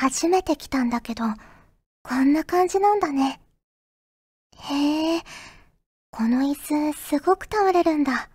[0.00, 1.24] 初めて来たんだけど、
[2.02, 3.38] こんな感じなんだね。
[4.56, 5.22] へえ、
[6.10, 6.54] この椅
[6.92, 8.30] 子すごく倒れるんだ。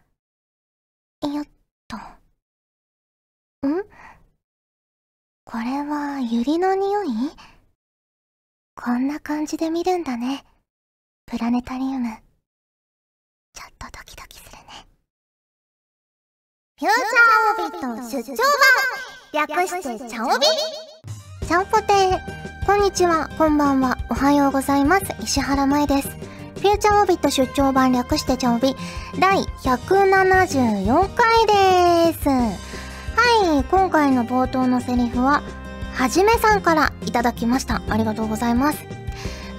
[1.24, 1.48] よっ
[1.88, 1.98] と。
[3.68, 3.84] ん？
[5.44, 7.08] これはユリの匂い？
[8.76, 10.46] こんな感じで見るんだね。
[11.26, 12.16] プラネタリウム。
[13.56, 14.86] ちょっとドキドキするね。
[16.78, 18.38] フューチャーオビット出張
[19.34, 20.46] 版略してチャオビ
[21.48, 25.06] チャオポテーこんにちは、こんばんは、おはようございます。
[25.22, 26.10] 石原舞です。
[26.10, 28.76] フューチャーオビット出張版略してチャオビ
[29.20, 32.30] 第174回です。
[32.30, 35.44] はい、今回の冒頭のセリフは、
[35.94, 37.84] はじめさんからいただきました。
[37.90, 38.84] ありがとうございます。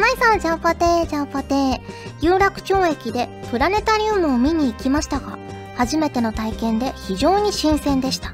[0.00, 1.80] まいさん、ジャンポテー、ジャンポテー。
[2.20, 5.38] 有楽町駅でプラネタリウムを見に行きましたが、
[5.76, 8.32] 初めての体験で非常に新鮮でした。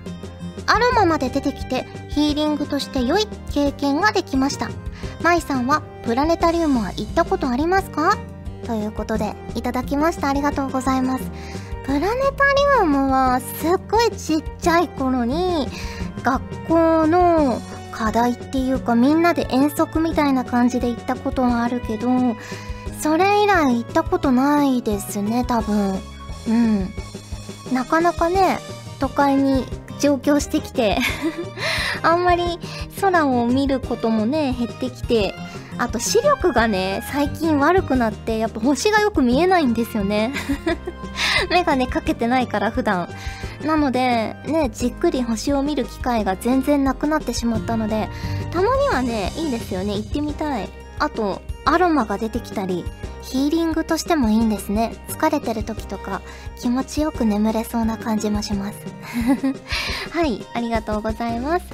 [0.67, 4.71] アロマまで出てきてヒーリングとして良い経験ができました。
[5.23, 8.17] まいさんはプラネタリウムは行ったことありますか？
[8.67, 10.29] ということで、いただきました。
[10.29, 11.31] ありがとうございます。
[11.85, 12.09] プラネタ
[12.81, 15.67] リウムはすっごいちっちゃい頃に
[16.23, 22.09] 学校の課題っていうかみんなで遠足みたいな感じで行ったことはあるけど、
[23.01, 26.01] それ以来行ったことないですね、多分。
[26.49, 26.95] うん。
[27.73, 28.59] なかなかね、
[29.01, 29.65] 都会に
[29.99, 30.99] 上京してきて
[32.03, 32.59] あんまり
[33.01, 35.35] 空を見ることもね、減ってきて、
[35.79, 40.33] あと視力がね、最近悪くなって、やっぱ星がよく見えないんですよね
[41.51, 43.09] メガネかけてないから普段。
[43.65, 48.09] なので、ね、じっくり星を見る機会が全然なくなってしまったので、
[48.51, 49.95] たまにはね、いいですよね。
[49.95, 50.69] 行ってみたい。
[50.99, 52.85] あと、アロマが出てきたり、
[53.23, 54.93] ヒーリングとしてもいいんですね。
[55.09, 56.21] 疲れてる時とか、
[56.61, 58.79] 気持ちよく眠れそうな感じもします。
[60.13, 61.67] はい、ありがとうございます。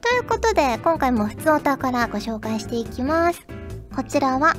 [0.00, 3.46] ということで、今回も普通オタからご紹介していきます。
[3.94, 4.56] こちらは、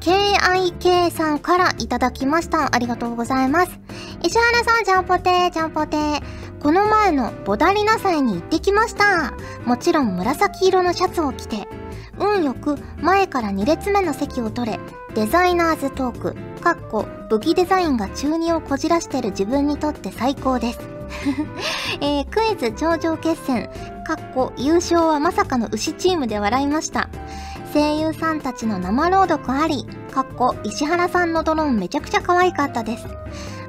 [0.00, 2.74] KIK さんからいただきました。
[2.74, 3.72] ありがとうございます。
[4.22, 6.22] 石原さん、ジャンポテー、ジャンポテー。
[6.66, 9.34] この前のボダリナ祭に行ってきました。
[9.64, 11.68] もちろん紫色のシャツを着て、
[12.18, 14.80] 運よく前から2列目の席を取れ、
[15.14, 20.80] デザイナーズトーク、かっこ武器デザインが中二をこじらしてる自分にとって最高です。
[22.02, 23.70] えー、クイズ頂上決戦、
[24.04, 27.08] かっこ優勝はまさかの牛チームで笑いました。
[27.72, 33.06] 声優さんたちの生朗読あり、かっこ石原さんのドローンめちゃくちゃ可愛かったです。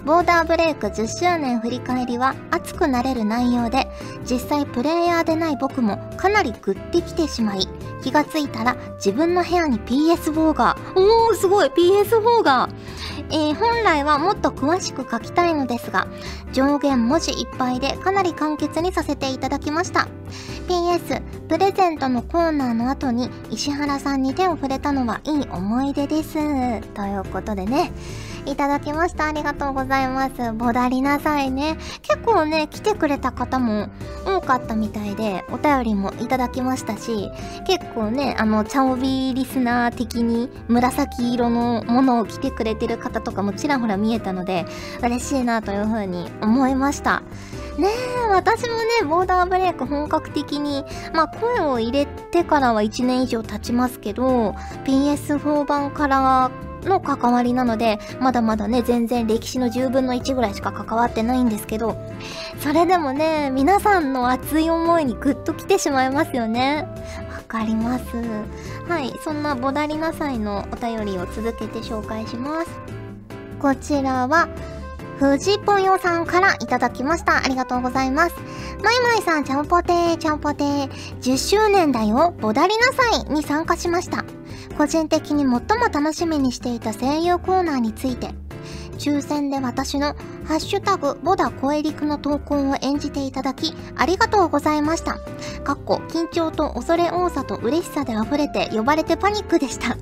[0.07, 3.89] ボーダーブレイク10周年振り返りは熱くなれる内容で、
[4.23, 7.67] 実際プレイヤーでない僕もかなりグッてきてしまい、
[8.01, 12.69] 気がついたら自分の部屋に PS4 が、おーすごい PS4 が
[13.29, 16.07] えー、本来はもっと詳しく書きたいのですが、
[16.53, 20.07] 上限文字いっぱいでかなり簡潔にさせていただきました。
[20.69, 26.35] PS、プレゼントのコーナーの後に石原さんに手を触れたのはいい思い出です。
[26.93, 27.91] ということでね、
[28.47, 29.25] いただきました。
[29.25, 30.53] ありがとうございます。
[30.53, 31.77] ボダりなさいね。
[32.01, 33.89] 結構ね、来てくれた方も
[34.25, 37.29] 多かったみたいで、お便りもいただきましたし、
[37.65, 44.65] 結構ね、あの、チャオビーリスナー的に紫色のものを着てくれてる方とかもちらほら見えたので、
[45.01, 47.23] 嬉しいなというふうに思いました。
[47.77, 50.83] ねえ、私もね、ボーダーブレイク本格的に、
[51.13, 56.49] まあ声を入れてからは1年以上経ちますけど、PS4 版から
[56.87, 61.97] の関わりなので、まだまだね、全然歴史の10分の1ぐらいしか関わってないんですけど、
[62.59, 66.87] それでもね、皆さんの熱い思いにグッと来てしまいますよね。
[67.31, 68.05] わかります。
[68.87, 72.69] はい、そんなボダリナ祭のお便りを続けて紹介します。
[73.59, 74.47] こちらは、
[75.19, 77.37] 藤ぽよさんからいただきました。
[77.37, 78.35] ありがとうございます。
[78.83, 80.89] まいまいさん、ちゃんぽてー、ちゃんぽてー。
[81.21, 84.23] 10周年だよ、ボダリナ祭に参加しました。
[84.77, 85.59] 個人的に最も
[85.91, 88.29] 楽しみにしていた声優コーナーについて、
[88.99, 90.15] 抽選で私の
[90.45, 95.15] ハッシュタグボダ声陸の投稿を演じていただき、ありがとうございました。
[95.63, 99.97] かっこ、緊張と恐れ多さと嬉しさで溢れて呼ばれてパニックでした。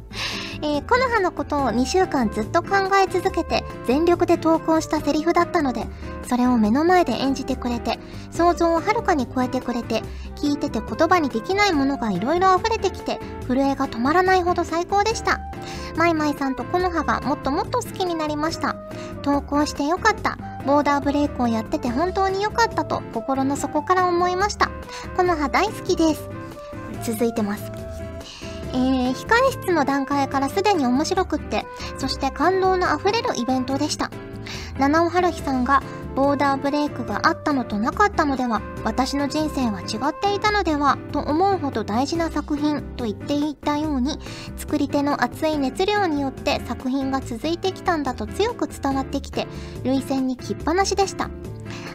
[0.61, 5.85] えー、コノハのことを2週間ずっと考え続けて全力で投稿したセリフだったので、
[6.27, 7.99] それを目の前で演じてくれて、
[8.31, 10.01] 想像をはるかに超えてくれて、
[10.35, 15.39] 聞いてて言葉にできないものが色々溢れてきて、震えが止まらないほど最高でした。
[15.95, 18.75] マイマイさんとコノハがもっともっと好きになりました。
[19.21, 20.37] 投稿してよかった。
[20.65, 24.69] ボーダーブレイクをやってて本当に良かったと心の底から思いました。
[25.15, 26.29] コノハ大好きです。
[27.03, 27.74] 続いてます。
[28.75, 31.65] えー、控え室の段階からすでに面白くって、
[31.97, 34.11] そして感動の溢れるイベントでした。
[34.77, 35.81] 七尾春日さんが
[36.15, 44.19] ボーダーブレイクがあったのとなかったのでは私の人生は違っていたのではと思うほど大事な作品と言っていたように
[44.55, 49.47] 作り手の熱い熱量によって作品が続いてきたんだと強く伝わってきて
[49.83, 51.29] 涙腺にきっぱなしでした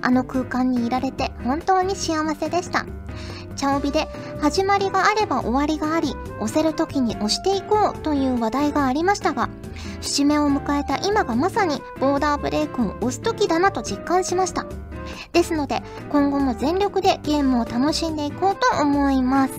[0.02, 2.84] あの空間にいられて本当に幸せでした
[3.60, 4.08] 茶帯で
[4.40, 9.50] 始まりがあれば終わりがあり押せる時に押していこうという話題がありましたが
[10.00, 14.64] 節目を迎えた今がまさにボーダーブレイクを押す時だなと実感しました
[15.32, 19.54] ですので今後も全力でゲームを楽しんでいこうと思います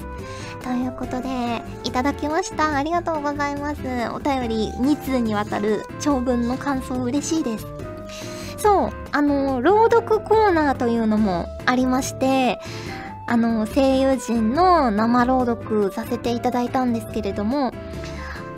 [0.63, 2.75] ということで、いただきました。
[2.75, 3.81] ありがとうございます。
[4.13, 7.65] お便り2通にわたる長文の感想嬉しいです。
[8.57, 12.59] そう、あの、朗読コーナーというのもありまして、
[13.31, 17.71] あの、声優陣の生朗読させていただいたんですけれども、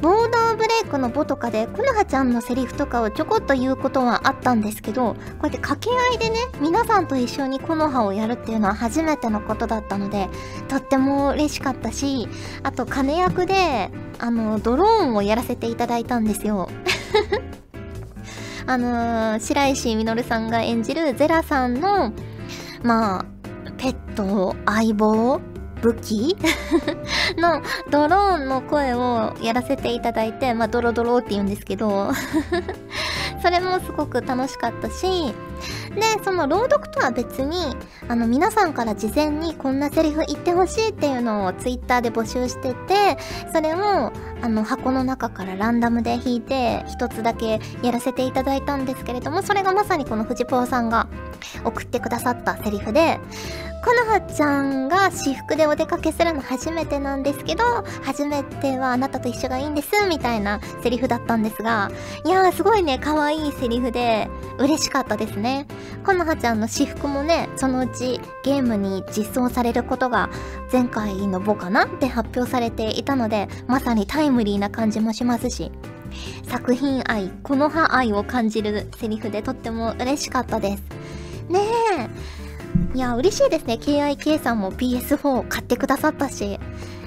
[0.01, 10.27] ボーダーブレイクのボとかで、コノハちゃんのセリフとかをちょこっと言うことはあったんですけど、こうやって掛け合いでね、皆さんと一緒にコノハをやるっていうのは初めてのことだったので、
[10.69, 12.27] とっても嬉しかったし、
[12.63, 16.67] あと、金役で、あの、ドローンをやらせていただいたんですよ。
[18.65, 22.11] あのー、白石稔さんが演じるゼラさんの、
[22.81, 23.32] まあ、
[23.83, 25.41] ペット、相棒、
[25.81, 26.37] 武器？
[27.37, 32.13] のドローンの声をやらせていただいて、まあ、ドロドロって言うんですけど
[33.43, 35.33] それもすごく楽しかったし、
[35.95, 37.75] で、その朗読とは別に、
[38.07, 43.17] あの、皆さんから事前にこんなセリフ言ってほしいっていうのをツイッターで募集してて、
[43.53, 51.07] それを、あの、箱の中からランダムで引いて、一つだけやらせていただいたんですけれども、それがまさにこの藤ぽーさんが
[51.65, 53.19] 送ってくださったセリフで、
[53.83, 57.63] このはちゃんが私服でお出かけするの初めてなんですけど、
[58.01, 61.91] 初めてはあなたと一緒がいいんです、みたいなセリフだったんですが、
[62.25, 65.67] いやーすごいね、可愛いセリフで、嬉しかったですね。
[66.05, 70.29] このはちゃんの私服もね、そのうちゲームに実装されることが
[70.71, 75.73] 前回のボかなって発表されていたので、まさにタイムリーな感じもしますし、
[76.47, 80.83] 作品愛、この葉愛を感じるセリフでとっても嬉しかったです。
[81.49, 81.59] ね
[81.99, 82.42] え。
[82.95, 83.75] いや、嬉しいですね。
[83.75, 86.59] KIK さんも PS4 を買ってくださったし。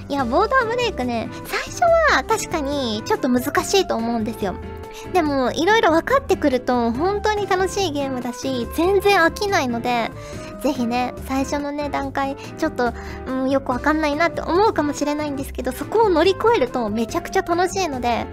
[0.09, 1.81] いや、ボーダーブレイクね、最初
[2.13, 4.55] は確かにちょっと難しいと思うんですよ。
[5.13, 10.11] でも、いろいろ分かってくると、本当に楽しいゲームだし、全然飽きないので、
[10.61, 12.93] ぜひね、最初のね、段階、ちょっと、
[13.27, 18.25] うん、よくわかんないなって思うかもしれないんですけど、そこを乗り越えるとめちゃくちゃ楽しいので、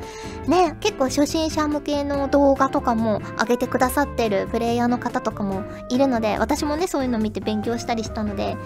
[0.46, 8.56] ね、結構初心者向けの動画とかも上げてくださってるプレイヤーの方とかもいるので、私もね、そういうの見て勉強したりしたので、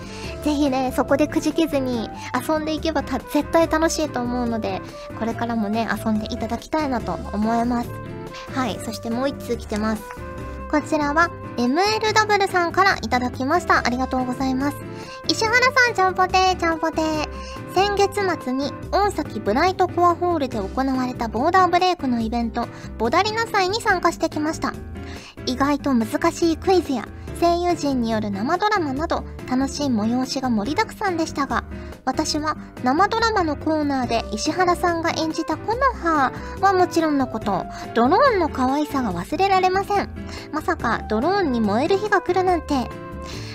[0.43, 2.09] ぜひね、そこでくじけずに
[2.49, 4.81] 遊んでいけば絶対楽しいと思うので、
[5.19, 7.91] これからもね、遊んでいただきたいなと思います。
[8.55, 10.03] はい、そしてもう一通来てます。
[10.71, 13.85] こちらは MLW さんからいただきました。
[13.85, 14.77] ありがとうございます。
[15.29, 17.29] 石原さん、ちゃんぽてー、ちゃんぽてー。
[17.75, 22.67] 先月末に大崎ブライトコアホールで行われたボーダーブレイクのイベント、
[22.99, 24.73] ボダリナ祭に参加してきました。
[25.47, 27.09] 意外と難しいクイズや
[27.41, 31.65] 声優陣による生ドラマなど楽しい催しが盛りだくさんでしたが、
[32.05, 40.11] 私は生ドラマのコーナーで石原さんが演じたコノハはもちろんのこと、ドローンの可愛さが忘れられません。
[40.53, 42.89] まさかドローンに燃える日が来るなんて。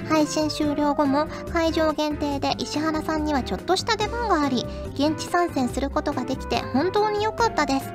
[0.09, 7.93] 配信終了後も会場限定で石原さんにはちょっとした出番があり、現地参戦することができて本当に良かったです。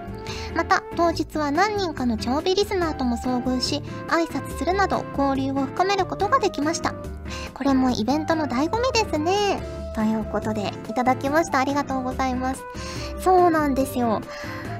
[0.54, 6.94] また当日は何人かの長尾リスナーとも遭遇し挨拶するなど交流を深めることができました。
[7.54, 9.60] これもイベントの醍醐味ですね。
[9.94, 11.58] ということでいただきました。
[11.58, 12.62] ありがとうございます。
[13.20, 14.20] そうなんですよ。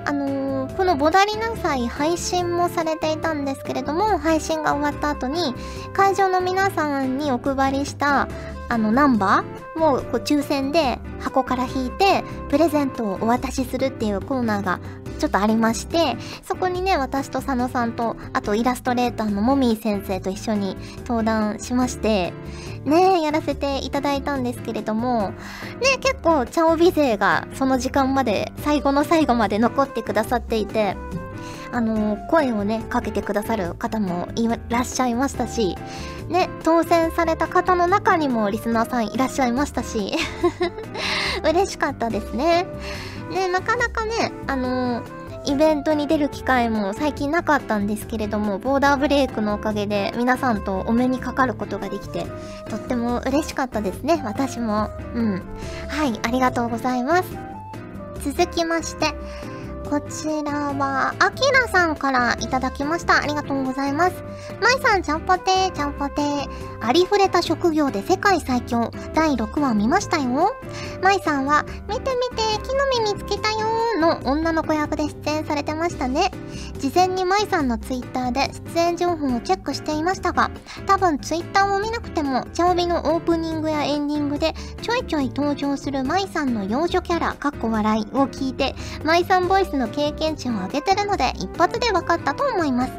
[0.08, 5.54] あのー、このボダリナ祭配信もされていたんですけれども、配信が終わった後に、
[5.92, 8.26] 会場の皆さんにお配りした、
[8.70, 14.80] あの、ナンバーもこう抽選で箱から引いて、プレゼントをお渡しするっていうコーナーが
[15.18, 22.32] ちょっとありまして、そこにね、私と佐野さんと、あとイラストレーターのもみー先生と一緒に登壇しまして、
[22.84, 30.96] ね、やらせていただいたんですけれども、ね、結構、チャオビ勢がその時間まで、最後の最後まで残ってくださっていて、
[31.70, 35.76] あの、声をね、かけてくださる方もいらっしゃいましたし、
[36.28, 40.12] ね、当選された方の中にもリスナーさんいらっしゃいましたし、
[41.44, 42.66] 嬉しかったですね。
[43.38, 52.26] ね、なかなかね、あのーイベントに出る機会も最近なかったんですけれども、ボーダーブレイクのおかげで皆さんとお目にかかることができて、
[52.68, 54.90] とっても嬉しかったですね、私も。
[55.14, 55.42] うん。
[55.88, 57.30] はい、ありがとうございます。
[58.20, 59.14] 続きまして、
[59.88, 63.22] こちらは、あきらさんからいただきました。
[63.22, 64.22] ありがとうございます。
[64.60, 66.48] まいさん、ちゃんぽてー、ちゃんぽてー。
[66.82, 68.90] ありふれた職業で世界最強。
[69.14, 70.54] 第6話見ましたよ。
[71.02, 76.30] まいさんは、見て見て、木の実見つけたよーの女の子役で出演されてましたね。
[76.78, 80.50] 事前にまいさんのツイッターで出演情報をチェックしていましたが、
[80.86, 92.92] 多分ツイッターを見なくても、チャオビのオープニングやエンディングでちょいちょい登場するまいさんの幼女キャラ、かっこ笑いを聞いて、まいさんボイスの経験値を上げてるので一発で分かったと思います。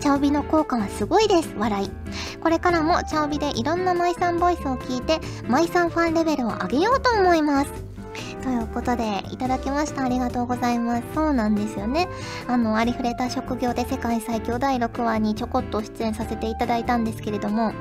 [0.00, 1.54] チャオビの効果はすごいです。
[1.58, 1.90] 笑い。
[2.40, 7.72] これからもチャオビでいろんなマイさんボイスを聞いて、マイさんファンレベルを上げようと思います。
[8.42, 10.04] ということで、いただきました。
[10.04, 11.02] ありがとうございます。
[11.14, 12.08] そうなんですよね。
[12.46, 17.72] あの、ありふれた職業で世界最強第6話にちょこっと出演させていただいたんですけれども、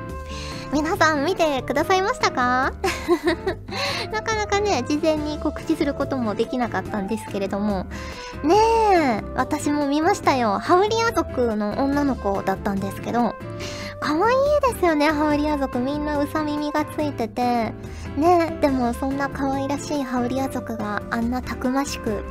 [0.74, 2.74] 皆さん見てくださいましたか？
[4.12, 7.86] なかなかね、事前に告知することもできなかったんですけれども、
[8.44, 8.56] ね
[8.94, 10.60] え、私も見ましたよ。
[10.60, 13.36] ハウリア族の女の子だったんですけど、
[14.00, 15.80] 可愛いですよね、ハウリア族。
[15.80, 17.74] みんなうさ耳がついてて。
[18.18, 22.24] ねでもそんな可愛らしいハウリア族があんなたくましく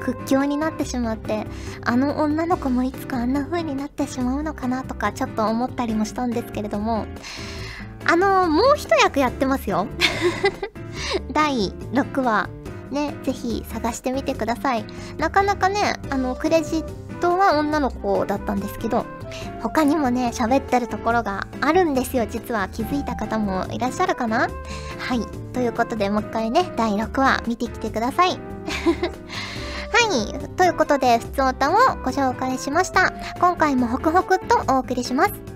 [0.00, 1.46] 屈強になってしまって
[1.82, 7.06] あの女の子もいつかあんな風になってしまうのかなとかちょっと思ったりもしたんですけれども
[8.04, 9.86] あのもう一役やってますよ
[11.32, 12.48] 第6話
[12.90, 14.84] ねぜひ探してみてください
[15.18, 19.06] なかなかねあのクレジットは女の子だったんですけど
[19.60, 24.48] 他にもね喋ってるところがあるんですよ実は気づいた方もいらっしゃるかな？
[24.98, 25.20] はい
[25.52, 28.38] ということでもう一回ね第6話見てきてください
[29.94, 30.48] はい。
[30.56, 31.74] ということで、ふつおたを
[32.04, 33.12] ご紹介しました。
[33.38, 35.53] 今回もホクホクとお送りします。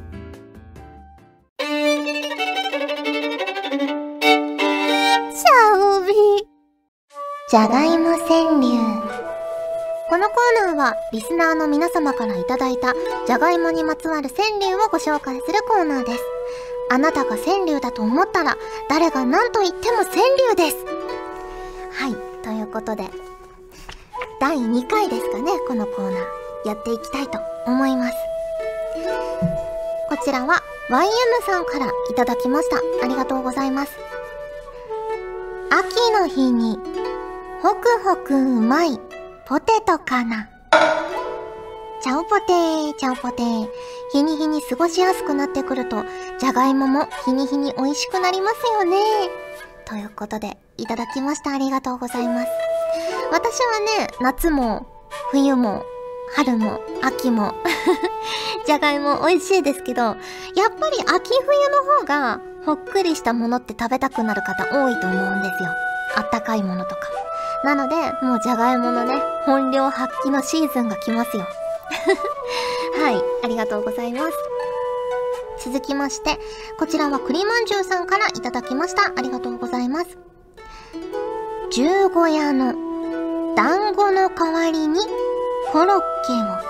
[7.51, 8.77] じゃがいも川柳。
[10.11, 12.93] このコーナーはリスナーの皆様からいただいた
[13.27, 16.23] じゃがいもにまつわる川柳をご紹介するコーナーです。
[16.91, 18.55] あなたが川柳だと思ったら
[18.91, 20.09] 誰が何と言っても川
[20.51, 20.77] 柳です。
[21.95, 23.05] はい、ということで
[24.41, 28.15] 第2回ですかね、このコーナーやっていきたいと思います。
[30.11, 32.77] こちらは YM さんからいただきました。
[33.03, 33.93] ありがとうございます。
[35.71, 36.79] 秋の日に
[37.61, 39.01] ホクホクうまい
[39.47, 40.49] ポテトかな。
[42.01, 43.69] チャオポテー、チャオポテー。
[44.13, 46.05] 日に日に過ごしやすくなってくると、
[46.39, 48.99] じゃがいもも日に日に美味しくなりますよね。
[49.87, 51.51] ということで、いただきました。
[51.51, 52.49] ありがとうございます。
[53.33, 54.87] 私はね、夏も、
[55.33, 55.83] 冬も、
[56.37, 57.55] 春も、秋も
[58.67, 60.15] じゃがいも美味しいですけど、やっ
[60.79, 65.71] ぱり秋冬の方が、ほっくりしたものって食べたくなる方多いと思うんですよ。
[66.17, 67.28] あったかいものとか。
[67.65, 71.47] なので、もうじゃがいものね、本領発揮のシーズンが来ますよ。
[73.03, 74.33] はい、ありがとうございます。
[75.65, 76.39] 続きまして、
[76.79, 79.13] こちらは栗まんじゅうさんからいただきました。
[79.17, 80.19] ありがとうございます。
[81.71, 82.75] 十五夜の
[83.55, 85.01] 団子の代わりに
[85.73, 86.69] コロッケを。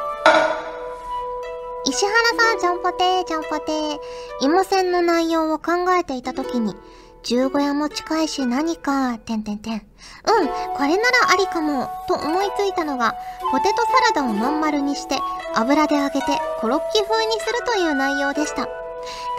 [1.84, 3.98] 石原さん、ちゃんぽてー、ちゃんぽてー。
[4.40, 6.74] 芋線の内容を考えていた時に、
[7.22, 9.72] 十五夜も近いし何か、てんてんてん。
[9.74, 13.14] うん、これならありかも、と思いついたのが、
[13.50, 15.18] ポテトサラダをまん丸にして、
[15.54, 16.20] 油で揚げて
[16.60, 18.68] コロッケ風にするという内容でした。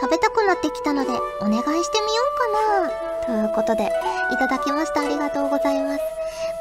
[0.02, 1.10] 食べたくなってきたので、
[1.42, 3.46] お願いしてみようかな。
[3.50, 3.92] ということで、
[4.32, 5.02] いただきました。
[5.02, 6.00] ありがとうございます。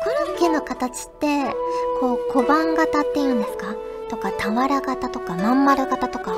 [0.04, 1.54] コロッケの形って、
[2.00, 3.66] こう、小判型っていうんですか？
[4.08, 6.34] とか、俵型とか、まん丸型とか、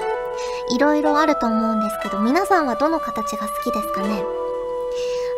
[0.71, 4.25] いろいろあると思うんですけど、皆さんはどの形が好きですかね？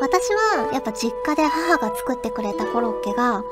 [0.02, 3.44] 私はやっぱ実家で母が作ってくれたコロッケが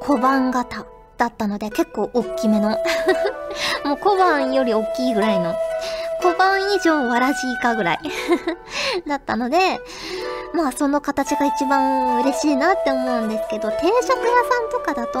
[0.00, 0.86] 小判型
[1.16, 2.70] だったので結構大きめの。
[3.84, 5.52] もう小判より大きいぐらいの。
[6.22, 7.98] 小判以上わらじいかぐらい。
[9.08, 9.80] だったので
[10.52, 15.18] まあその形が一番嬉しいなって思うんですけど定食屋さんとかだと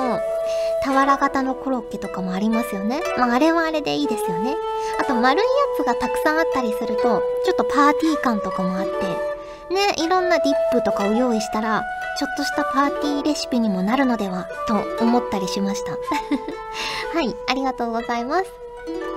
[0.84, 3.02] 俵型のコロッケとかもありますよね。
[3.16, 4.54] まああれはあれでいいですよね。
[5.00, 5.48] あと丸いや
[5.82, 9.37] つがたくさんあったりするとちょっとパーティー感とかもあって
[9.70, 11.84] ね、いろんなディップとかを用意したら、
[12.18, 15.92] ちょっとしたパーティーレシピにもなるのでは、と思ったりしました。
[17.14, 18.44] はい、ありがとうございます。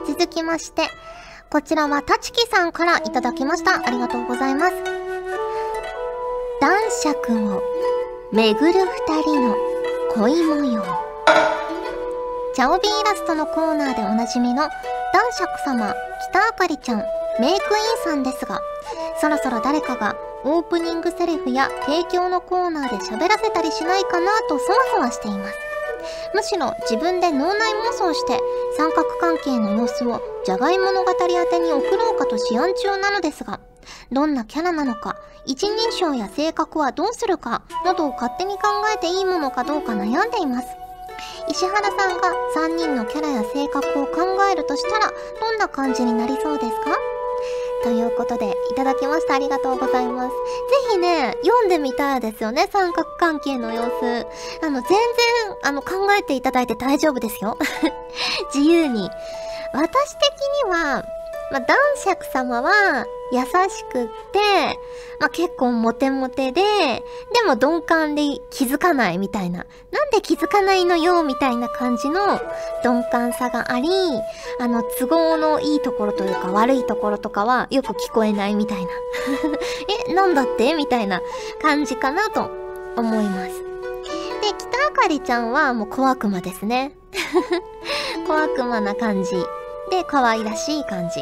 [0.07, 0.83] 続きまして、
[1.49, 3.75] こちらはたちきさんからいただきました。
[3.85, 4.73] ありがとうございます。
[6.59, 7.61] 男爵を
[8.31, 9.55] 巡る二人の
[10.13, 10.83] 恋模様。
[12.53, 14.71] チャオビーイラストのコーナーでおなじみの男
[15.31, 15.95] 爵様、
[16.29, 17.03] 北あかりちゃん、
[17.39, 18.61] メイクインさんですが、
[19.19, 25.53] そろそろ誰かがオープニングセリフや提供のコーナーで喋らせたりしないかなとそわそわしています。
[26.33, 28.39] むしろ自分で脳内妄想して
[28.75, 33.59] 三角関係の様子をじゃがい物語り宛てに送ろうかと思案中なのですが、
[34.11, 38.61] どんなキャラなのか、一人称や性格はどうするか、などを勝手に考
[38.93, 40.67] えていいものかどうか悩んでいます。
[41.47, 44.21] 石原さんが3人のキャラや性格を考
[44.51, 46.97] えるとしたら、どんな感じになりそうですか？
[47.83, 49.35] ということで、いただきました。
[49.35, 50.29] ありがとうございます。
[50.29, 50.35] ぜ
[50.91, 52.67] ひね、読んでみたいですよね。
[52.71, 54.27] 三角関係の様子。
[54.61, 54.97] あの、全然、
[55.63, 57.57] あの、考えていただいて大丈夫ですよ。
[58.53, 59.09] 自由に。
[59.73, 60.23] 私的
[60.65, 61.03] には、
[61.51, 64.39] まあ、男爵様は優しくって、
[65.19, 67.03] まあ、結構モテモテで、で
[67.45, 69.65] も鈍感で気づかないみたいな。
[69.91, 72.39] なんで気づかないのよみたいな感じの
[72.83, 73.89] 鈍感さがあり、
[74.59, 78.91] あの、都合のいいところというか悪いところとかはよく聞こえないみたいな。
[80.07, 81.21] え、なんだってみたいな
[81.61, 82.49] 感じかなと
[82.95, 83.51] 思います。
[84.41, 86.95] で、北あかりちゃんはもう小悪魔ですね。
[88.25, 89.31] 小悪魔な感じ。
[89.91, 91.17] で、可愛らしい感じ。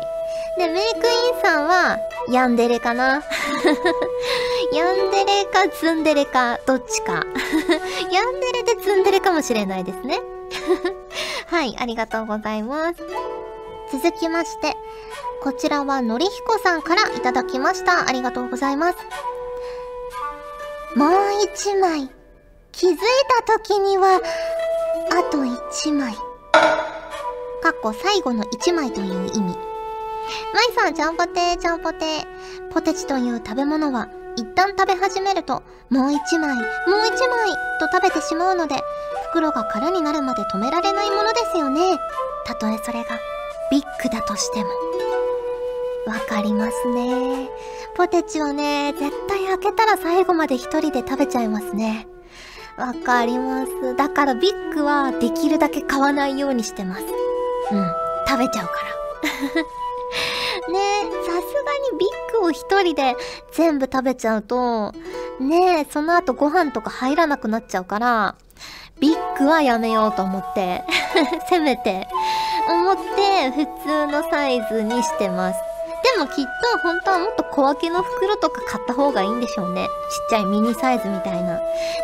[0.57, 1.97] で、メイクインさんは、
[2.29, 3.21] ヤンデレかな？
[4.71, 7.25] ヤンデレかツンデレか、どっちか。
[8.11, 10.19] ヤンデレでツンデレかもしれないですね。
[11.49, 12.99] はい、ありがとうございます。
[13.91, 14.77] 続きまして、
[15.41, 18.07] こちらはのりひこさんからいただきました。
[18.07, 18.97] ありがとうございます。
[20.95, 21.11] もう
[21.43, 22.09] 一枚。
[22.71, 22.97] 気づい
[23.47, 24.21] た時には、
[25.11, 26.15] あと一枚。
[27.69, 29.41] かっこ最後の一枚という意味。
[29.41, 29.55] マイ
[30.75, 32.25] さん、ちゃんぽてちゃんぽて
[32.71, 35.61] ポテチという食べ物は、一旦食べ始めると、
[35.91, 36.65] もう一枚、もう
[37.07, 38.81] 一枚と食べてしまうので、
[39.29, 41.95] 袋が空になるまで止められないものですよね。
[42.47, 43.09] たとえそれが、
[43.69, 44.69] ビッグだとしても。
[46.07, 47.51] わかりますね。
[47.95, 52.07] ポテチはね、絶対開けたら最後まで一人で食べちゃいますね。
[52.77, 53.95] わかります。
[53.95, 57.28] だからビッグはできるだけ買わないようにしてます。
[57.71, 57.91] うん。
[58.27, 59.61] 食べちゃうから。
[60.71, 63.15] ねえさすがにビッグを一人で
[63.51, 64.91] 全部食べちゃうと、
[65.39, 68.35] ねえその後ご飯とか入らなくなっちゃうから、
[68.99, 70.83] ビッグはやめようと思って、
[71.49, 72.07] せめて、
[72.67, 75.59] 思って普通のサイズにしてます。
[76.03, 79.85] でもきっと本当はもっと小分けの袋とか買った方がいいんでしょうね。
[79.85, 79.89] ちっ
[80.29, 81.59] ちゃいミニサイズみたいな。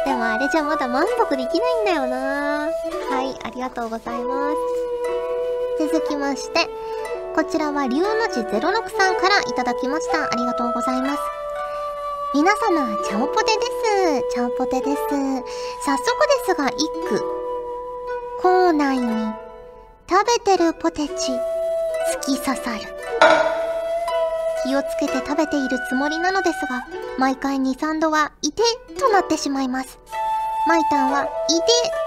[0.06, 2.68] でもあれじゃまだ満足できないんだよな
[3.10, 4.95] はい、ありがとうございます。
[5.78, 6.70] 続きまして、
[7.36, 10.26] こちらは龍の字06さんからいただきました。
[10.26, 11.20] ありがとうございます。
[12.34, 13.62] 皆様、ちゃんぽてで
[14.30, 14.34] す。
[14.34, 15.02] ちゃんぽてです。
[15.02, 16.08] 早速
[16.46, 17.22] ですが、一句。
[18.42, 19.34] 校内に
[20.10, 22.82] 食べてるポテチ突き刺さる。
[24.64, 26.86] 気をつけて食べているつもりなのですが、
[27.18, 28.64] 毎回2、3度はいて
[28.98, 30.00] となってしまいます。
[30.68, 31.32] マイタンはいて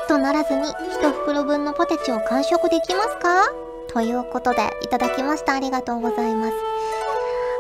[0.09, 3.45] とならずに1袋分のポテチを完食できますか？
[3.93, 5.55] ということで、いただきました。
[5.55, 6.53] ありがとうございます。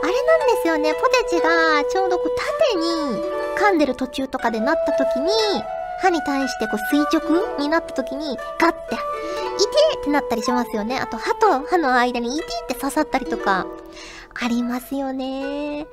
[0.02, 2.30] あれなんですよね、ポテチがちょうどこう
[2.72, 3.22] 縦に
[3.56, 5.30] 噛んでる途中とかでなった時に、
[6.00, 8.98] 歯に対してこう垂直になった時にガッて、いて
[10.00, 10.98] ってなったりしますよね。
[10.98, 13.66] あと歯と歯の間にいてって刺さったりとか、
[14.40, 15.87] ありますよね。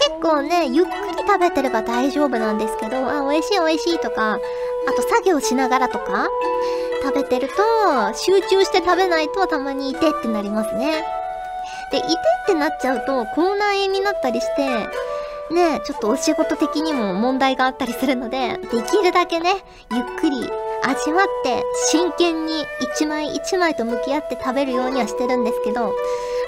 [0.00, 4.38] 結構ね、ゆっくり食べてれば大丈夫なんですけど、あ、美味しい美味しいとか、
[4.88, 6.28] あと作業しながらとか、
[7.02, 11.04] 食べてると、集中して食べないとたまにいてってなりますね。
[11.92, 14.88] で、いてってなっちゃうと、口内炎になったりして、
[15.54, 19.50] ね、ちょっとお仕事的にも問題があったりするので、できるだけね、
[19.92, 20.36] ゆっくり
[20.84, 25.92] 味わって、真剣に一枚一枚と向き合って食べるようにはしてるんですけど、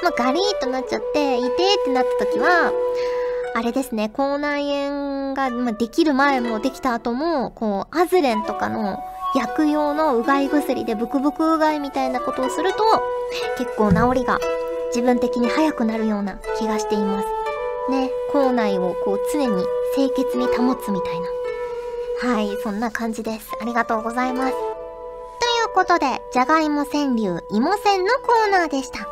[0.02, 1.50] まあ、ガリーとなっちゃって、いてっ
[1.84, 2.72] てなった時は、
[3.54, 8.98] あれですね、口内炎が、ま、できる前もできた後も、こう、アズレンとかの
[9.34, 12.78] 薬用のうがい薬でブクブクうがいみたいなことをすると、
[13.58, 14.38] 結構治りが
[14.88, 17.28] 自分的に早くなるような気がしています。
[17.90, 22.34] ね、口内をこう常に清潔に保つみたいな。
[22.34, 23.50] はい、そんな感じです。
[23.60, 24.52] ありがとうございます。
[24.52, 24.62] とい
[25.66, 29.11] うことで、じゃがいも川柳、芋川のコーナーでした。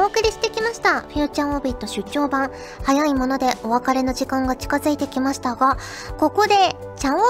[0.00, 1.02] お送りしてきました。
[1.02, 2.50] フューチャーオービット出張版。
[2.84, 5.76] 早いものでお別れの時間が近づいてきましたが、
[6.16, 6.54] ここで、
[6.96, 7.26] チャオビンイ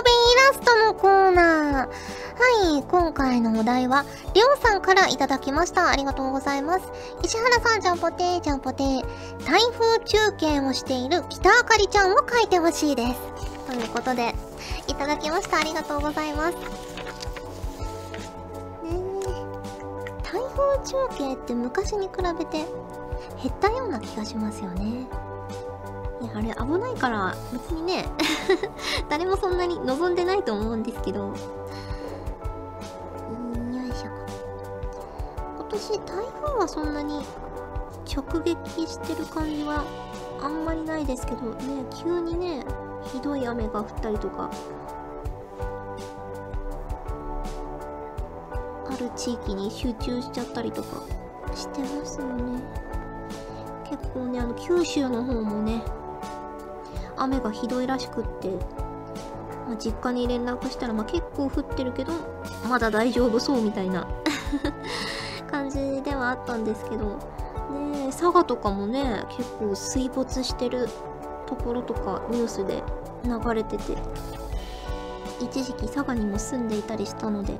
[0.52, 1.88] ラストのコーナー。
[1.88, 4.04] はい、今回のお題は、
[4.34, 5.88] りょうさんからいただきました。
[5.88, 6.84] ありがとうございます。
[7.24, 9.04] 石原さん、ジャンポテー、ジャンポテー。
[9.44, 13.20] 台風中継をしている北あかりちゃんを描いてほしいです。
[13.66, 14.32] ということで、
[14.86, 15.58] いただきました。
[15.58, 16.89] ありがとうございます。
[20.84, 22.66] 中継って昔に比べて
[23.42, 25.06] 減ったような気がしますよね。
[26.20, 28.06] いや、あれ危ないから別にね
[29.08, 31.28] 誰もそんなに望んでないと思うんですけど。
[31.28, 31.36] よい
[33.92, 34.10] しょ。
[35.56, 37.24] 今年台風はそんなに
[38.04, 39.84] 直撃してる感じは
[40.42, 42.64] あんまりないですけどね、急にね、
[43.04, 44.50] ひどい雨が降ったりとか
[49.00, 51.02] る地域に集中しちゃったりとか
[51.54, 52.60] してますよね。
[53.88, 55.82] 結構ねあの九州の方もね
[57.16, 58.48] 雨がひどいらしくって、
[59.66, 62.12] まあ、実家に連絡したら、まあ、結構降ってるけど
[62.68, 64.06] まだ大丈夫そうみたいな
[65.50, 67.04] 感じではあったんですけど
[67.72, 70.88] ね佐賀とかもね結構水没してる
[71.46, 72.82] ところとかニュースで
[73.24, 73.96] 流れてて
[75.40, 77.58] 一時期佐賀にも住んでいたりしたので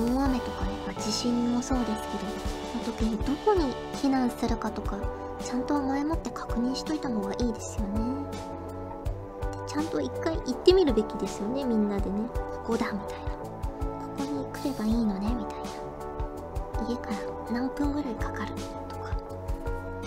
[0.00, 2.00] 大雨とかね、まあ、地震もそうですけど
[2.72, 4.98] その時にどこに避難するかとか
[5.44, 8.00] ちゃんと前もって確認しといた方がいいですよね。
[9.66, 12.28] ちゃんと一回行ってみるべきですよねみんなでね。
[12.34, 13.30] ここだみたいな。
[13.30, 13.50] こ
[14.18, 15.58] こに来ればいいのねみたい
[16.84, 16.90] な。
[16.90, 17.16] 家から
[17.52, 18.52] 何分ぐらいかかる
[18.88, 19.10] とか。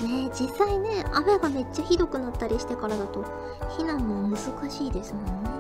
[0.06, 3.23] ね実際ね雨がめっちゃひどくなったりしてからだと
[3.77, 4.38] 避難も難
[4.69, 5.53] しいですもんね。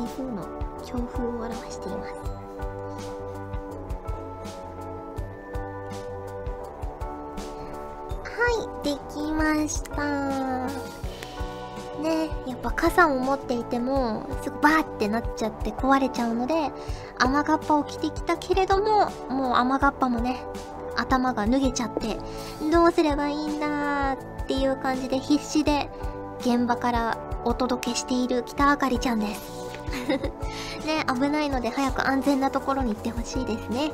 [0.00, 0.42] 台風の
[0.82, 2.14] 強風を表しています。
[8.24, 10.66] はいできました。
[12.00, 16.70] ねやっぱ傘を持っていてもすぐバーってなっちゃって壊れちゃうので
[17.18, 20.42] 雨がっぱを着てきたけれどももう雨がっぱもね
[20.96, 22.16] 頭が脱げちゃって
[22.72, 25.90] どうすればいいんだっていう感じで必死で
[26.40, 29.59] 現場からお届けしている北あかりちゃんです。
[29.90, 33.92] ね危ないので早く安全なところに行ってほしいですね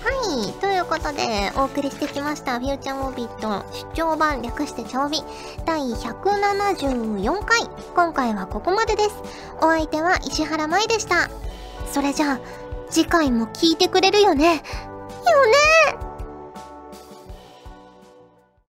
[0.00, 0.12] は
[0.48, 0.52] い。
[0.60, 5.20] ということで、お送りしてきました、フューチャーオービット出張版略して調備
[5.66, 7.68] 第174回。
[7.94, 9.10] 今回はここまでです。
[9.60, 11.28] お相手は石原舞でした。
[11.92, 12.40] それじゃあ、
[12.88, 14.54] 次回も聞いてくれるよね。
[14.54, 14.62] よね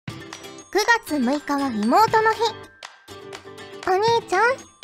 [0.06, 0.12] !9
[1.04, 2.40] 月6日は妹の日。
[3.88, 4.75] お兄ちゃん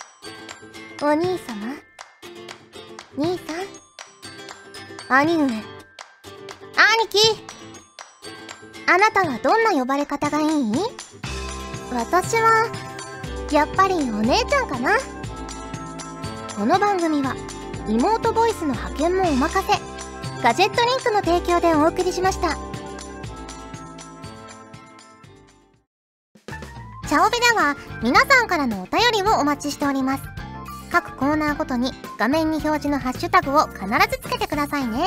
[1.05, 1.37] お兄様？
[3.19, 5.21] 兄さん？
[5.21, 5.43] 兄上。
[5.43, 5.59] 兄
[7.11, 7.19] 貴。
[8.87, 10.75] あなたはどんな呼ばれ方がいい？
[11.93, 12.71] 私は
[13.51, 14.97] やっぱりお姉ちゃんかな。
[16.57, 17.35] この番組は
[17.89, 19.73] 妹ボイスの派遣もお任せ。
[20.41, 22.51] ガジェットリンクの提供でお送りしました。
[27.09, 30.23] チャオベでは皆さんからのお便りをお待ちしております。
[30.93, 34.99] 各コーナーごとに画面に表示のハッシュタグを必ずつけてくださいね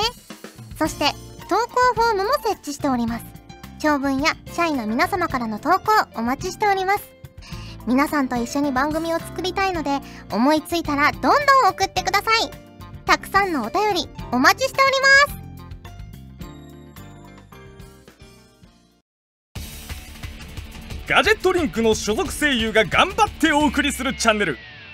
[0.78, 1.13] そして
[1.48, 3.26] 投稿フォームも設置しております。
[3.80, 7.08] 長文や社員の皆様からの投稿お待ちしております。
[7.86, 10.00] 皆さんと一緒に番組を作りたいので、
[10.32, 11.34] 思いついたらどんどん
[11.69, 12.50] 送ってください。
[13.06, 14.93] たくさんのお便りお待ちしており
[15.30, 15.45] ます。
[21.08, 24.58] ガジェットリンクの所属声優が頑張ってお送りするチャンネル